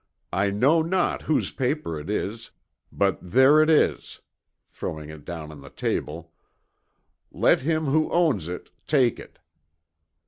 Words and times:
I 0.33 0.49
know 0.49 0.81
not 0.81 1.21
whose 1.21 1.51
paper 1.51 1.99
it 1.99 2.09
is, 2.09 2.49
but 2.91 3.19
there 3.21 3.61
it 3.61 3.69
is 3.69 4.19
(throwing 4.67 5.11
it 5.11 5.23
down 5.25 5.51
on 5.51 5.61
the 5.61 5.69
table), 5.69 6.31
let 7.31 7.61
him 7.61 7.85
who 7.85 8.09
owns 8.09 8.47
it 8.47 8.71
take 8.87 9.19
it.' 9.19 9.37